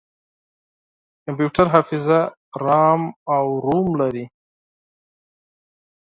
[1.25, 2.19] کمپیوټر حافظه
[2.63, 3.01] رام
[3.35, 4.25] او روم لري.